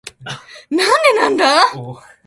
[0.71, 1.47] なんでなんだ？